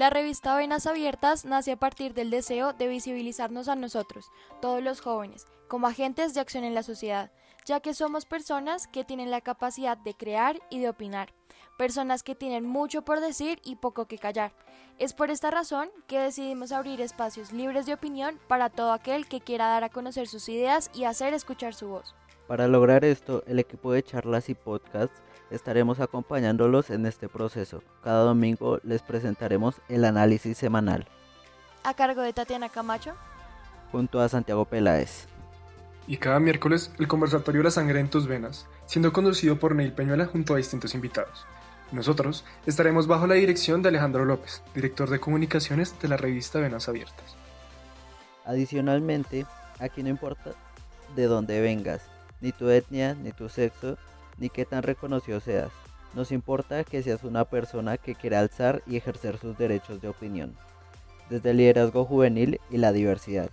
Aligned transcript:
La 0.00 0.08
revista 0.08 0.56
Venas 0.56 0.86
Abiertas 0.86 1.44
nace 1.44 1.72
a 1.72 1.76
partir 1.76 2.14
del 2.14 2.30
deseo 2.30 2.72
de 2.72 2.88
visibilizarnos 2.88 3.68
a 3.68 3.76
nosotros, 3.76 4.30
todos 4.62 4.82
los 4.82 5.02
jóvenes, 5.02 5.46
como 5.68 5.88
agentes 5.88 6.32
de 6.32 6.40
acción 6.40 6.64
en 6.64 6.74
la 6.74 6.82
sociedad, 6.82 7.30
ya 7.66 7.80
que 7.80 7.92
somos 7.92 8.24
personas 8.24 8.86
que 8.86 9.04
tienen 9.04 9.30
la 9.30 9.42
capacidad 9.42 9.98
de 9.98 10.14
crear 10.14 10.58
y 10.70 10.78
de 10.78 10.88
opinar, 10.88 11.34
personas 11.76 12.22
que 12.22 12.34
tienen 12.34 12.64
mucho 12.64 13.02
por 13.02 13.20
decir 13.20 13.60
y 13.62 13.76
poco 13.76 14.06
que 14.06 14.16
callar. 14.16 14.54
Es 14.98 15.12
por 15.12 15.30
esta 15.30 15.50
razón 15.50 15.90
que 16.06 16.18
decidimos 16.18 16.72
abrir 16.72 17.02
espacios 17.02 17.52
libres 17.52 17.84
de 17.84 17.92
opinión 17.92 18.40
para 18.48 18.70
todo 18.70 18.92
aquel 18.92 19.28
que 19.28 19.42
quiera 19.42 19.66
dar 19.66 19.84
a 19.84 19.90
conocer 19.90 20.28
sus 20.28 20.48
ideas 20.48 20.90
y 20.94 21.04
hacer 21.04 21.34
escuchar 21.34 21.74
su 21.74 21.88
voz. 21.88 22.14
Para 22.46 22.68
lograr 22.68 23.04
esto, 23.04 23.44
el 23.46 23.58
equipo 23.58 23.92
de 23.92 24.02
charlas 24.02 24.48
y 24.48 24.54
podcasts 24.54 25.20
estaremos 25.50 26.00
acompañándolos 26.00 26.90
en 26.90 27.06
este 27.06 27.28
proceso. 27.28 27.82
Cada 28.02 28.22
domingo 28.24 28.80
les 28.82 29.02
presentaremos 29.02 29.76
el 29.88 30.04
análisis 30.04 30.56
semanal. 30.56 31.06
A 31.84 31.94
cargo 31.94 32.22
de 32.22 32.32
Tatiana 32.32 32.68
Camacho. 32.68 33.14
Junto 33.92 34.20
a 34.20 34.28
Santiago 34.28 34.64
Peláez. 34.64 35.26
Y 36.06 36.16
cada 36.16 36.40
miércoles 36.40 36.92
el 36.98 37.08
conversatorio 37.08 37.62
La 37.62 37.70
Sangre 37.70 38.00
en 38.00 38.10
tus 38.10 38.26
Venas, 38.26 38.66
siendo 38.86 39.12
conducido 39.12 39.58
por 39.58 39.74
Neil 39.74 39.92
Peñuela 39.92 40.26
junto 40.26 40.54
a 40.54 40.56
distintos 40.56 40.94
invitados. 40.94 41.46
Nosotros 41.92 42.44
estaremos 42.66 43.06
bajo 43.06 43.26
la 43.26 43.34
dirección 43.34 43.82
de 43.82 43.88
Alejandro 43.88 44.24
López, 44.24 44.62
director 44.74 45.10
de 45.10 45.18
comunicaciones 45.18 45.94
de 46.00 46.08
la 46.08 46.16
revista 46.16 46.60
Venas 46.60 46.88
Abiertas. 46.88 47.36
Adicionalmente, 48.44 49.46
aquí 49.80 50.02
no 50.02 50.08
importa 50.08 50.52
de 51.16 51.24
dónde 51.24 51.60
vengas, 51.60 52.02
ni 52.40 52.52
tu 52.52 52.68
etnia, 52.70 53.14
ni 53.14 53.32
tu 53.32 53.48
sexo, 53.48 53.98
ni 54.40 54.48
qué 54.50 54.64
tan 54.64 54.82
reconocido 54.82 55.38
seas. 55.38 55.70
Nos 56.14 56.32
importa 56.32 56.82
que 56.82 57.02
seas 57.04 57.22
una 57.22 57.44
persona 57.44 57.96
que 57.96 58.16
quiere 58.16 58.36
alzar 58.36 58.82
y 58.86 58.96
ejercer 58.96 59.38
sus 59.38 59.56
derechos 59.56 60.00
de 60.00 60.08
opinión, 60.08 60.56
desde 61.28 61.50
el 61.50 61.58
liderazgo 61.58 62.04
juvenil 62.04 62.60
y 62.68 62.78
la 62.78 62.90
diversidad. 62.90 63.50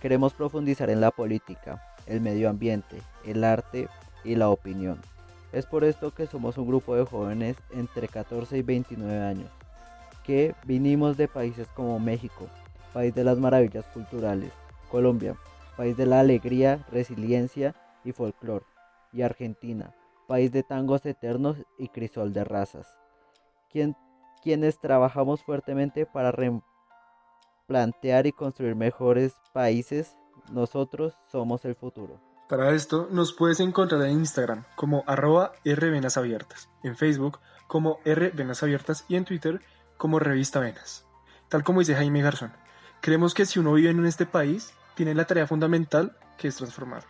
Queremos 0.00 0.34
profundizar 0.34 0.88
en 0.90 1.00
la 1.00 1.10
política, 1.10 1.82
el 2.06 2.20
medio 2.20 2.48
ambiente, 2.48 3.02
el 3.24 3.42
arte 3.42 3.88
y 4.22 4.36
la 4.36 4.50
opinión. 4.50 5.00
Es 5.52 5.66
por 5.66 5.82
esto 5.82 6.12
que 6.12 6.26
somos 6.26 6.58
un 6.58 6.68
grupo 6.68 6.94
de 6.94 7.04
jóvenes 7.04 7.56
entre 7.72 8.06
14 8.06 8.58
y 8.58 8.62
29 8.62 9.18
años, 9.20 9.50
que 10.22 10.54
vinimos 10.64 11.16
de 11.16 11.28
países 11.28 11.66
como 11.68 11.98
México, 11.98 12.46
país 12.92 13.14
de 13.14 13.24
las 13.24 13.38
maravillas 13.38 13.84
culturales, 13.86 14.52
Colombia, 14.90 15.34
país 15.76 15.96
de 15.96 16.06
la 16.06 16.20
alegría, 16.20 16.84
resiliencia 16.92 17.74
y 18.04 18.12
folclore, 18.12 18.64
y 19.12 19.22
Argentina, 19.22 19.94
país 20.26 20.52
de 20.52 20.62
tangos 20.62 21.06
eternos 21.06 21.56
y 21.78 21.88
crisol 21.88 22.32
de 22.32 22.44
razas, 22.44 22.86
quienes 24.42 24.78
trabajamos 24.78 25.42
fuertemente 25.42 26.06
para 26.06 26.32
replantear 27.68 28.26
y 28.26 28.32
construir 28.32 28.74
mejores 28.74 29.34
países, 29.52 30.16
nosotros 30.50 31.14
somos 31.30 31.64
el 31.64 31.74
futuro. 31.74 32.20
Para 32.48 32.70
esto 32.70 33.08
nos 33.10 33.32
puedes 33.32 33.58
encontrar 33.58 34.02
en 34.02 34.18
Instagram 34.18 34.64
como 34.76 35.02
arroba 35.08 35.52
rvenasabiertas, 35.64 36.70
en 36.84 36.96
Facebook 36.96 37.40
como 37.66 37.98
rvenasabiertas 38.04 39.04
y 39.08 39.16
en 39.16 39.24
Twitter 39.24 39.60
como 39.96 40.20
revista 40.20 40.60
Venas. 40.60 41.04
Tal 41.48 41.64
como 41.64 41.80
dice 41.80 41.96
Jaime 41.96 42.22
Garzón, 42.22 42.52
creemos 43.00 43.34
que 43.34 43.46
si 43.46 43.58
uno 43.58 43.72
vive 43.72 43.90
en 43.90 44.06
este 44.06 44.26
país, 44.26 44.72
tiene 44.94 45.14
la 45.14 45.24
tarea 45.24 45.48
fundamental 45.48 46.16
que 46.38 46.46
es 46.46 46.56
transformar. 46.56 47.02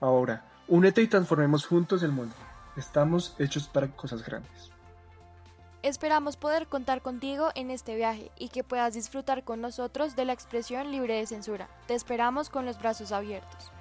Ahora, 0.00 0.44
Únete 0.68 1.00
y 1.00 1.06
transformemos 1.06 1.66
juntos 1.66 2.02
el 2.02 2.12
mundo. 2.12 2.34
Estamos 2.76 3.34
hechos 3.38 3.66
para 3.66 3.88
cosas 3.88 4.22
grandes. 4.22 4.70
Esperamos 5.82 6.36
poder 6.36 6.66
contar 6.66 7.00
contigo 7.00 7.48
en 7.54 7.70
este 7.70 7.96
viaje 7.96 8.30
y 8.36 8.50
que 8.50 8.64
puedas 8.64 8.92
disfrutar 8.92 9.44
con 9.44 9.62
nosotros 9.62 10.14
de 10.14 10.26
la 10.26 10.34
expresión 10.34 10.90
libre 10.90 11.14
de 11.14 11.26
censura. 11.26 11.68
Te 11.86 11.94
esperamos 11.94 12.50
con 12.50 12.66
los 12.66 12.78
brazos 12.78 13.12
abiertos. 13.12 13.72